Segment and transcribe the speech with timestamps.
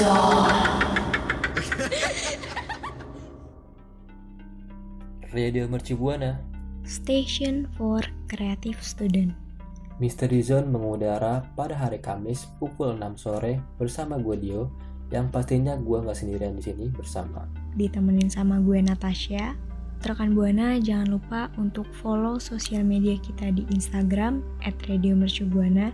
[0.00, 0.16] Radio
[5.68, 6.40] Merci Buana.
[6.88, 9.36] Station for Creative Student.
[10.00, 14.72] Misteri Zone mengudara pada hari Kamis pukul 6 sore bersama gue Dio
[15.12, 17.44] yang pastinya gue nggak sendirian di sini bersama
[17.76, 19.52] Ditemenin sama gue Natasha.
[20.00, 25.92] Rekan Buana jangan lupa untuk follow sosial media kita di Instagram at Radio Mercubuana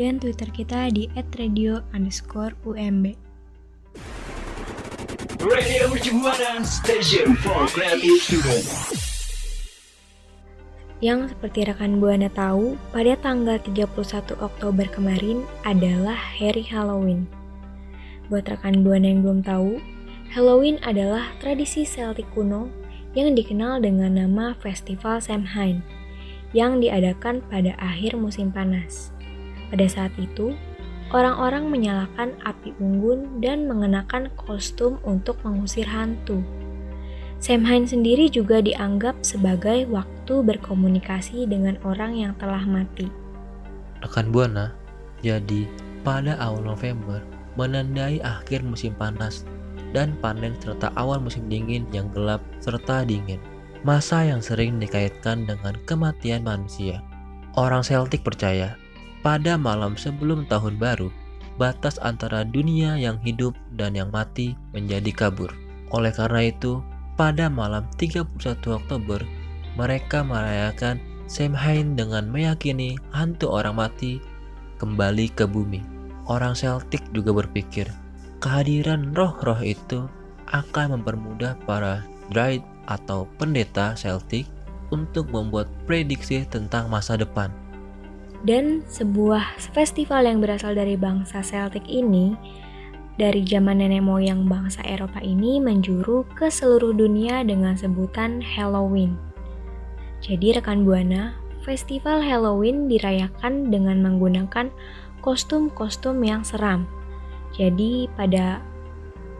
[0.00, 1.28] dan Twitter kita di at
[11.04, 17.28] Yang seperti rekan Buana tahu, pada tanggal 31 Oktober kemarin adalah hari Halloween.
[18.32, 19.84] Buat rekan Buana yang belum tahu,
[20.32, 22.72] Halloween adalah tradisi Celtic kuno
[23.12, 25.84] yang dikenal dengan nama Festival Samhain
[26.56, 29.12] yang diadakan pada akhir musim panas.
[29.68, 30.56] Pada saat itu,
[31.14, 36.42] orang-orang menyalakan api unggun dan mengenakan kostum untuk mengusir hantu.
[37.38, 43.06] Samhain sendiri juga dianggap sebagai waktu berkomunikasi dengan orang yang telah mati.
[44.02, 44.74] rekan Buana.
[45.22, 45.64] Jadi
[46.04, 47.24] pada awal November
[47.56, 49.46] menandai akhir musim panas
[49.96, 53.38] dan panen serta awal musim dingin yang gelap serta dingin.
[53.84, 57.04] Masa yang sering dikaitkan dengan kematian manusia.
[57.54, 58.74] Orang Celtic percaya,
[59.24, 61.08] pada malam sebelum tahun baru,
[61.56, 65.48] batas antara dunia yang hidup dan yang mati menjadi kabur.
[65.96, 66.84] Oleh karena itu,
[67.16, 68.28] pada malam 31
[68.68, 69.24] Oktober,
[69.80, 74.20] mereka merayakan Samhain dengan meyakini hantu orang mati
[74.76, 75.80] kembali ke bumi.
[76.28, 77.88] Orang Celtic juga berpikir,
[78.44, 80.04] kehadiran roh-roh itu
[80.52, 84.44] akan mempermudah para druid atau pendeta Celtic
[84.92, 87.63] untuk membuat prediksi tentang masa depan.
[88.44, 92.36] Dan sebuah festival yang berasal dari bangsa Celtic ini
[93.16, 99.16] dari zaman nenek moyang bangsa Eropa ini menjuru ke seluruh dunia dengan sebutan Halloween.
[100.20, 104.68] Jadi rekan Buana, festival Halloween dirayakan dengan menggunakan
[105.24, 106.84] kostum-kostum yang seram.
[107.56, 108.60] Jadi pada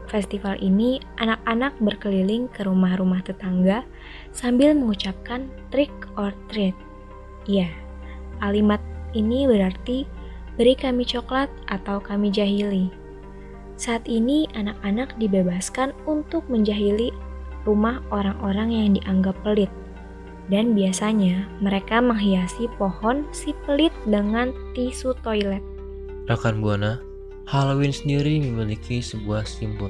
[0.08, 3.84] festival ini anak-anak berkeliling ke rumah-rumah tetangga
[4.32, 6.76] sambil mengucapkan trick or treat.
[7.44, 7.68] Iya,
[8.40, 8.80] kalimat
[9.14, 10.04] ini berarti
[10.58, 12.90] beri kami coklat atau kami jahili.
[13.74, 17.10] Saat ini anak-anak dibebaskan untuk menjahili
[17.66, 19.72] rumah orang-orang yang dianggap pelit.
[20.52, 25.64] Dan biasanya mereka menghiasi pohon si pelit dengan tisu toilet.
[26.28, 27.00] Rekan Buana,
[27.48, 29.88] Halloween sendiri memiliki sebuah simbol.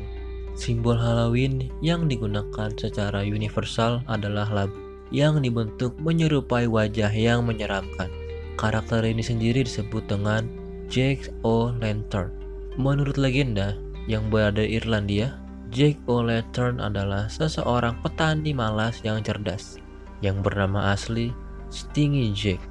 [0.55, 4.79] Simbol Halloween yang digunakan secara universal adalah labu
[5.11, 8.24] yang dibentuk menyerupai wajah yang menyeramkan.
[8.55, 10.47] Karakter ini sendiri disebut dengan
[10.87, 12.31] Jack O'Lantern.
[12.79, 13.75] Menurut legenda
[14.07, 15.39] yang berada di Irlandia,
[15.75, 19.83] Jack O'Lantern adalah seseorang petani malas yang cerdas
[20.23, 21.35] yang bernama asli
[21.75, 22.63] Stingy Jack.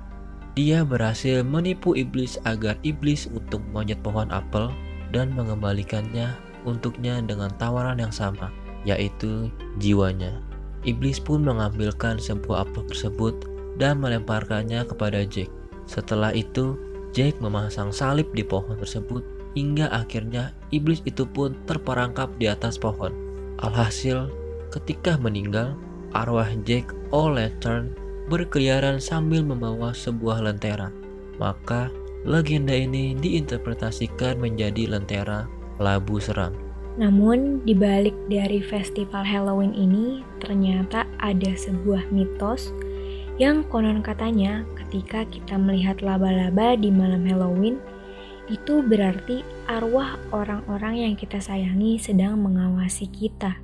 [0.53, 4.69] Dia berhasil menipu iblis agar iblis untuk monyet pohon apel
[5.11, 6.31] dan mengembalikannya
[6.63, 8.53] untuknya dengan tawaran yang sama,
[8.87, 9.51] yaitu
[9.81, 10.39] jiwanya.
[10.87, 13.35] Iblis pun mengambilkan sebuah apel tersebut
[13.81, 15.49] dan melemparkannya kepada Jack.
[15.85, 16.75] Setelah itu,
[17.13, 19.21] Jack memasang salib di pohon tersebut
[19.53, 23.13] hingga akhirnya iblis itu pun terperangkap di atas pohon.
[23.61, 24.33] Alhasil,
[24.73, 25.77] ketika meninggal,
[26.17, 27.93] arwah Jack O'Lantern
[28.33, 30.89] berkeliaran sambil membawa sebuah lentera.
[31.37, 31.93] Maka,
[32.25, 35.45] legenda ini diinterpretasikan menjadi lentera
[35.77, 36.57] labu seram.
[36.93, 42.69] Namun, di balik dari festival Halloween ini ternyata ada sebuah mitos
[43.41, 47.81] yang konon katanya ketika kita melihat laba-laba di malam Halloween
[48.51, 53.55] itu berarti arwah orang-orang yang kita sayangi sedang mengawasi kita.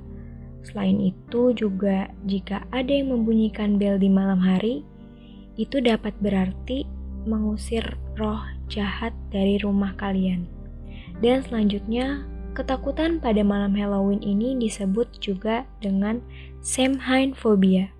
[0.64, 4.82] Selain itu juga jika ada yang membunyikan bel di malam hari,
[5.60, 6.88] itu dapat berarti
[7.28, 7.84] mengusir
[8.16, 8.40] roh
[8.72, 10.48] jahat dari rumah kalian.
[11.20, 12.24] Dan selanjutnya,
[12.56, 16.24] ketakutan pada malam Halloween ini disebut juga dengan
[16.64, 17.92] Samhain phobia.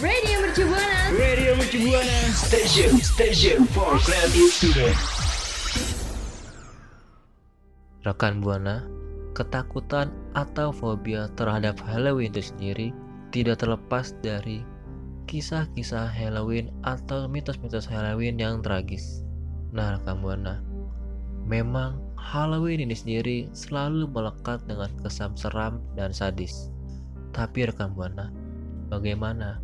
[0.00, 1.12] Radio Mercubuana.
[1.12, 4.96] Radio Mercubuana Station Station for Creative Student.
[8.08, 8.88] Rekan Buana,
[9.36, 12.96] ketakutan atau fobia terhadap Halloween itu sendiri
[13.28, 14.64] tidak terlepas dari
[15.28, 19.20] kisah-kisah Halloween atau mitos-mitos Halloween yang tragis.
[19.76, 20.64] Nah, rekan Buana,
[21.44, 26.72] memang Halloween ini sendiri selalu melekat dengan kesan seram dan sadis.
[27.36, 28.32] Tapi rekan Buana,
[28.88, 29.60] bagaimana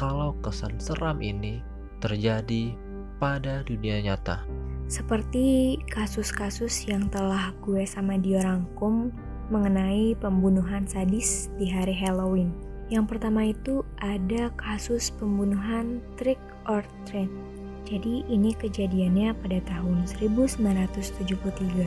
[0.00, 1.60] kalau kesan seram ini
[2.00, 2.72] terjadi
[3.20, 4.40] pada dunia nyata?
[4.88, 9.12] Seperti kasus-kasus yang telah gue sama dia rangkum
[9.52, 12.48] mengenai pembunuhan sadis di hari Halloween.
[12.88, 17.28] Yang pertama itu ada kasus pembunuhan trick or treat.
[17.84, 21.84] Jadi ini kejadiannya pada tahun 1973.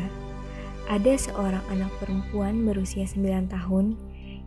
[0.86, 3.98] Ada seorang anak perempuan berusia 9 tahun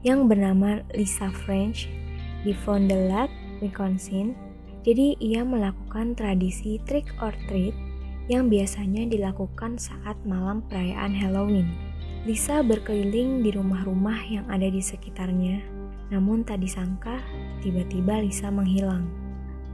[0.06, 1.90] yang bernama Lisa French
[2.46, 3.26] di Fond du Lac,
[3.60, 4.36] Wisconsin.
[4.86, 7.74] Jadi ia melakukan tradisi trick or treat
[8.26, 11.70] yang biasanya dilakukan saat malam perayaan Halloween.
[12.26, 15.62] Lisa berkeliling di rumah-rumah yang ada di sekitarnya,
[16.10, 17.22] namun tak disangka
[17.62, 19.06] tiba-tiba Lisa menghilang.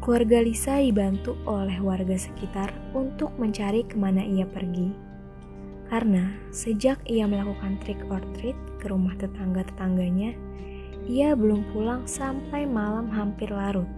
[0.04, 4.92] Keluarga Lisa dibantu oleh warga sekitar untuk mencari ke mana ia pergi.
[5.88, 10.36] Karena sejak ia melakukan trick or treat ke rumah tetangga-tetangganya,
[11.10, 13.88] ia belum pulang sampai malam hampir larut.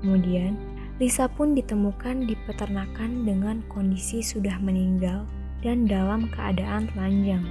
[0.00, 0.56] Kemudian,
[1.00, 5.24] Lisa pun ditemukan di peternakan dengan kondisi sudah meninggal
[5.64, 7.44] dan dalam keadaan telanjang,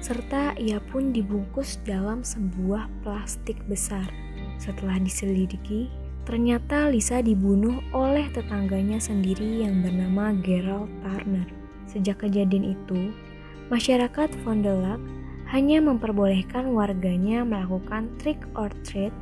[0.00, 4.08] serta ia pun dibungkus dalam sebuah plastik besar.
[4.56, 5.92] Setelah diselidiki,
[6.24, 11.48] ternyata Lisa dibunuh oleh tetangganya sendiri yang bernama Gerald Turner.
[11.84, 13.12] Sejak kejadian itu,
[13.68, 14.64] masyarakat Fond
[15.54, 19.14] hanya memperbolehkan warganya melakukan trick or treat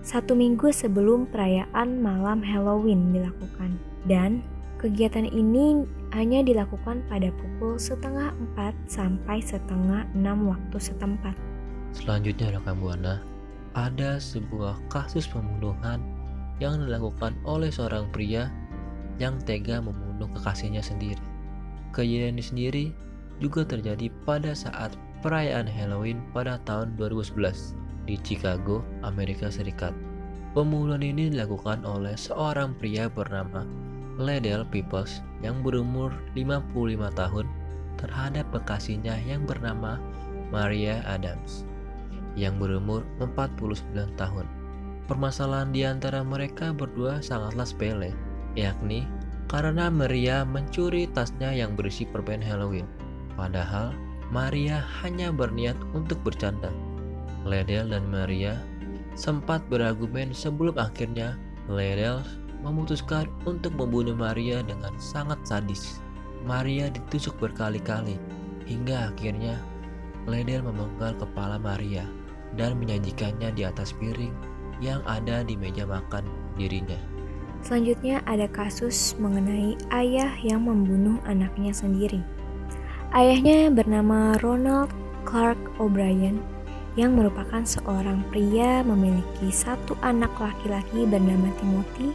[0.00, 3.76] satu minggu sebelum perayaan malam Halloween dilakukan.
[4.08, 4.40] Dan
[4.80, 5.84] kegiatan ini
[6.16, 11.36] hanya dilakukan pada pukul setengah empat sampai setengah enam waktu setempat.
[11.92, 13.20] Selanjutnya rekan Buana,
[13.76, 16.00] ada sebuah kasus pembunuhan
[16.56, 18.48] yang dilakukan oleh seorang pria
[19.20, 21.20] yang tega membunuh kekasihnya sendiri.
[21.92, 22.84] Kejadian ini sendiri
[23.44, 27.76] juga terjadi pada saat perayaan Halloween pada tahun 2011
[28.08, 29.92] di Chicago, Amerika Serikat.
[30.56, 33.62] Pembunuhan ini dilakukan oleh seorang pria bernama
[34.18, 36.74] Ledell Peoples yang berumur 55
[37.14, 37.46] tahun
[38.00, 40.02] terhadap kekasihnya yang bernama
[40.50, 41.68] Maria Adams
[42.38, 43.84] yang berumur 49
[44.18, 44.46] tahun.
[45.06, 48.14] Permasalahan di antara mereka berdua sangatlah sepele,
[48.54, 49.06] yakni
[49.50, 52.86] karena Maria mencuri tasnya yang berisi permen Halloween.
[53.34, 53.90] Padahal
[54.30, 56.70] Maria hanya berniat untuk bercanda.
[57.42, 58.62] Ledel dan Maria
[59.18, 61.34] sempat berargumen sebelum akhirnya
[61.66, 62.22] Ledel
[62.62, 65.98] memutuskan untuk membunuh Maria dengan sangat sadis.
[66.46, 68.16] Maria ditusuk berkali-kali
[68.70, 69.58] hingga akhirnya
[70.30, 72.06] Ledel memenggal kepala Maria
[72.54, 74.32] dan menyajikannya di atas piring
[74.78, 76.22] yang ada di meja makan
[76.54, 76.98] dirinya.
[77.60, 82.24] Selanjutnya ada kasus mengenai ayah yang membunuh anaknya sendiri.
[83.10, 84.94] Ayahnya bernama Ronald
[85.26, 86.38] Clark O'Brien
[86.94, 92.14] yang merupakan seorang pria memiliki satu anak laki-laki bernama Timothy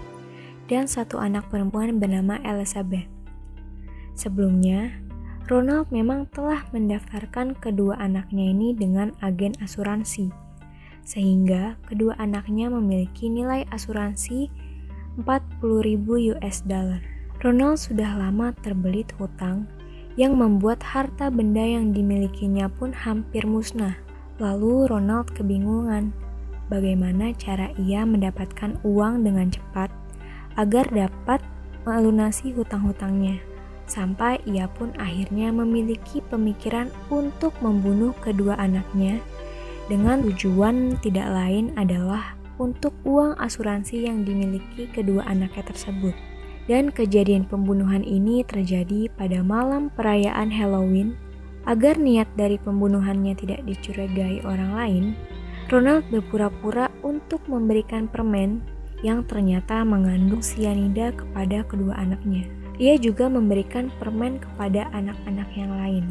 [0.71, 3.11] dan satu anak perempuan bernama Elizabeth.
[4.15, 4.95] Sebelumnya,
[5.51, 10.31] Ronald memang telah mendaftarkan kedua anaknya ini dengan agen asuransi,
[11.03, 14.47] sehingga kedua anaknya memiliki nilai asuransi
[15.19, 17.03] 40.000 US dollar.
[17.43, 19.67] Ronald sudah lama terbelit hutang
[20.15, 23.99] yang membuat harta benda yang dimilikinya pun hampir musnah.
[24.39, 26.11] Lalu Ronald kebingungan
[26.67, 29.91] bagaimana cara ia mendapatkan uang dengan cepat
[30.55, 31.39] agar dapat
[31.83, 33.39] melunasi hutang-hutangnya.
[33.85, 39.21] Sampai ia pun akhirnya memiliki pemikiran untuk membunuh kedua anaknya
[39.85, 46.15] dengan tujuan tidak lain adalah untuk uang asuransi yang dimiliki kedua anaknya tersebut.
[46.65, 51.13] Dan kejadian pembunuhan ini terjadi pada malam perayaan Halloween.
[51.65, 55.05] Agar niat dari pembunuhannya tidak dicurigai orang lain,
[55.65, 58.61] Ronald berpura-pura untuk memberikan permen
[59.01, 62.45] yang ternyata mengandung sianida kepada kedua anaknya.
[62.77, 66.05] Ia juga memberikan permen kepada anak-anak yang lain.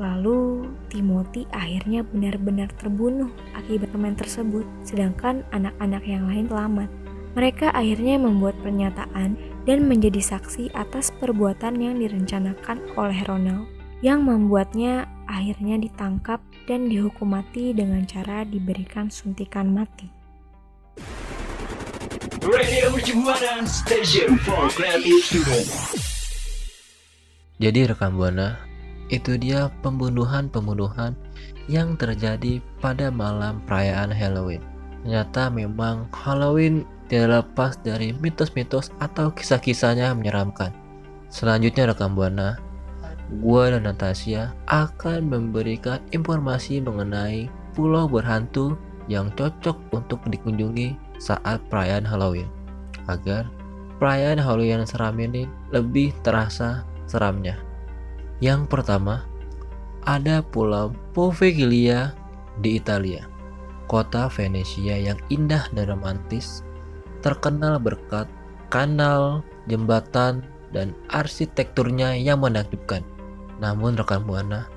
[0.00, 6.88] Lalu Timothy akhirnya benar-benar terbunuh akibat permen tersebut, sedangkan anak-anak yang lain selamat.
[7.34, 9.34] Mereka akhirnya membuat pernyataan
[9.64, 13.68] dan menjadi saksi atas perbuatan yang direncanakan oleh Ronald,
[14.04, 20.08] yang membuatnya akhirnya ditangkap dan dihukum mati dengan cara diberikan suntikan mati.
[27.56, 28.60] Jadi rekam buana,
[29.08, 31.16] itu dia pembunuhan-pembunuhan
[31.72, 34.60] yang terjadi pada malam perayaan Halloween.
[35.04, 40.72] Ternyata memang Halloween tidak lepas dari mitos-mitos atau kisah-kisahnya menyeramkan.
[41.28, 42.56] Selanjutnya rekam buana,
[43.42, 48.78] gua dan Natasha akan memberikan informasi mengenai pulau berhantu
[49.10, 52.48] yang cocok untuk dikunjungi saat perayaan Halloween
[53.08, 53.48] agar
[54.00, 57.60] perayaan Halloween seram ini lebih terasa seramnya.
[58.40, 59.24] Yang pertama,
[60.04, 62.12] ada Pulau Poveglia
[62.60, 63.24] di Italia.
[63.84, 66.64] Kota Venesia yang indah dan romantis,
[67.24, 68.28] terkenal berkat
[68.68, 70.44] kanal, jembatan,
[70.76, 73.00] dan arsitekturnya yang menakjubkan.
[73.64, 74.68] Namun rekan Buana,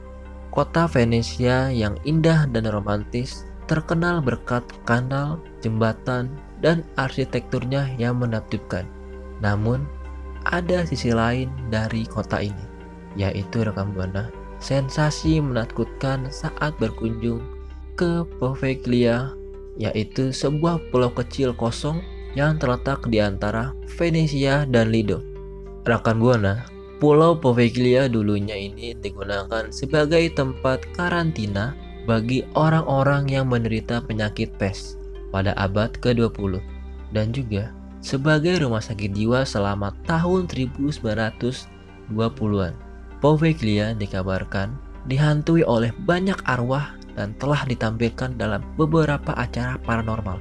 [0.53, 6.31] kota Venesia yang indah dan romantis terkenal berkat kanal, jembatan,
[6.63, 8.87] dan arsitekturnya yang menakjubkan.
[9.43, 9.83] Namun,
[10.47, 12.63] ada sisi lain dari kota ini,
[13.19, 14.31] yaitu rekan Buana,
[14.63, 17.43] sensasi menakutkan saat berkunjung
[17.99, 19.35] ke Poveglia,
[19.75, 21.99] yaitu sebuah pulau kecil kosong
[22.37, 25.25] yang terletak di antara Venesia dan Lido.
[25.89, 26.69] Rekan Buana,
[27.01, 31.73] Pulau Poveglia dulunya ini digunakan sebagai tempat karantina
[32.05, 35.01] bagi orang-orang yang menderita penyakit pes
[35.33, 36.61] pada abad ke-20
[37.11, 42.73] dan juga sebagai rumah sakit jiwa selama tahun 1920-an.
[43.17, 44.77] Poveglia dikabarkan
[45.09, 50.37] dihantui oleh banyak arwah dan telah ditampilkan dalam beberapa acara paranormal.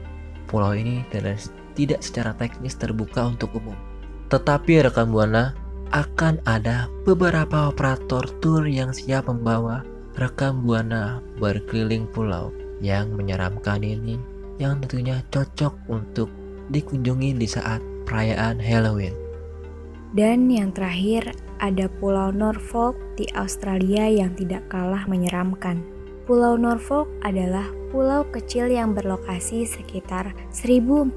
[0.46, 1.02] Pulau ini
[1.76, 3.76] tidak secara teknis terbuka untuk umum.
[4.33, 5.52] Tetapi rekan Buana
[5.95, 9.87] akan ada beberapa operator tour yang siap membawa
[10.18, 14.18] rekam Buana berkeliling pulau yang menyeramkan ini
[14.56, 16.33] yang tentunya cocok untuk
[16.73, 17.78] dikunjungi di saat
[18.09, 19.12] perayaan Halloween.
[20.16, 25.95] Dan yang terakhir ada Pulau Norfolk di Australia yang tidak kalah menyeramkan.
[26.26, 31.14] Pulau Norfolk adalah pulau kecil yang berlokasi sekitar 1400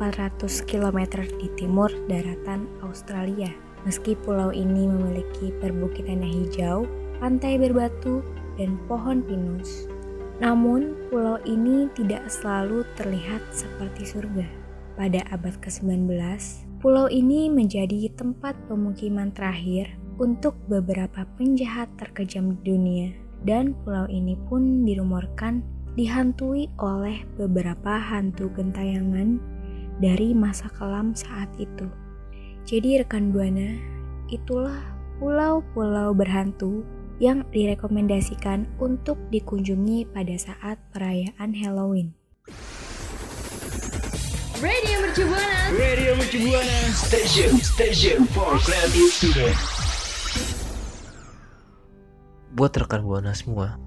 [0.70, 3.50] km di timur daratan Australia.
[3.90, 6.78] Meski pulau ini memiliki perbukitan yang hijau,
[7.18, 8.22] pantai berbatu,
[8.62, 9.90] dan pohon pinus,
[10.38, 14.46] namun pulau ini tidak selalu terlihat seperti surga.
[14.94, 16.06] Pada abad ke-19,
[16.86, 19.90] pulau ini menjadi tempat pemukiman terakhir
[20.22, 25.64] untuk beberapa penjahat terkejam di dunia dan pulau ini pun dirumorkan
[25.96, 29.40] dihantui oleh beberapa hantu gentayangan
[30.00, 31.88] dari masa kelam saat itu.
[32.64, 33.76] Jadi rekan Buana,
[34.32, 34.80] itulah
[35.20, 36.88] pulau-pulau berhantu
[37.20, 42.16] yang direkomendasikan untuk dikunjungi pada saat perayaan Halloween.
[44.64, 45.60] Radio Mercu Buana.
[45.76, 46.80] Radio Mercu Buana.
[46.96, 49.79] Station, station for creative students
[52.54, 53.78] buat rekan Buana semua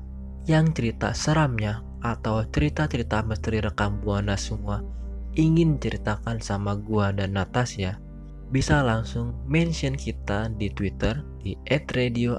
[0.46, 4.82] yang cerita seramnya atau cerita-cerita misteri rekam Buana semua
[5.38, 8.02] ingin ceritakan sama gua dan Natasha
[8.52, 11.56] bisa langsung mention kita di Twitter di
[11.96, 12.36] @radio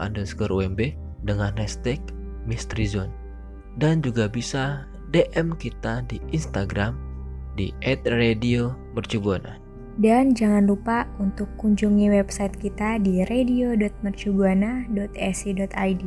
[1.24, 1.98] dengan hashtag
[2.46, 3.14] Mystery Zone
[3.80, 6.94] dan juga bisa DM kita di Instagram
[7.58, 7.74] di
[8.06, 9.63] @radio mercubuana.
[9.94, 16.02] Dan jangan lupa untuk kunjungi website kita di radio.mercubuana.esi.id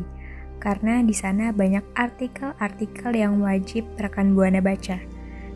[0.58, 4.98] karena di sana banyak artikel-artikel yang wajib rekan Buana baca.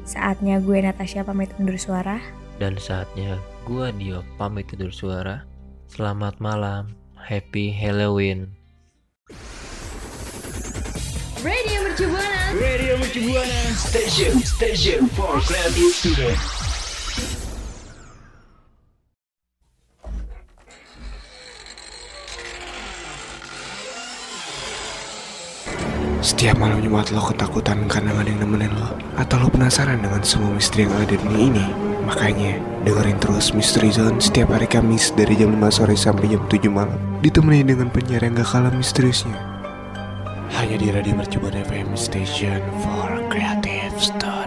[0.07, 2.23] Saatnya gue Natasha pamit undur suara.
[2.63, 5.43] Dan saatnya gue Dio pamit undur suara.
[5.91, 8.55] Selamat malam, happy Halloween.
[11.43, 12.55] Radio Mercu Buana.
[12.55, 13.75] Radio Mercu Buana.
[13.75, 16.60] Station, station for creative students.
[26.21, 28.93] Setiap malam Jumat lo ketakutan karena ada yang nemenin lo.
[29.17, 31.67] Atau lo penasaran dengan semua misteri yang ada di dunia ini.
[32.05, 36.69] Makanya dengerin terus Misteri Zone setiap hari Kamis dari jam 5 sore sampai jam 7
[36.69, 37.01] malam.
[37.25, 39.33] Ditemani dengan penyiar yang gak kalah misteriusnya.
[40.61, 44.40] Hanya di Radio Mercubuan FM Station for Creative Stuff